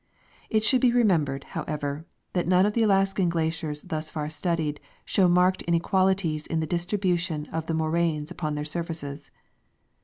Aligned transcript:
It 0.49 0.63
should 0.63 0.81
be 0.81 0.91
remembered, 0.91 1.43
however, 1.43 2.07
that 2.33 2.47
none 2.47 2.65
of 2.65 2.73
the 2.73 2.81
Alaskan 2.81 3.29
glaciers 3.29 3.83
thus 3.83 4.09
far 4.09 4.31
studied 4.31 4.79
show 5.05 5.27
marked 5.27 5.61
inequalities 5.67 6.47
in 6.47 6.59
the 6.59 6.65
distribution 6.65 7.45
of 7.51 7.67
the 7.67 7.75
moraines 7.75 8.31
upon 8.31 8.55
their 8.55 8.65
surfaces. 8.65 9.29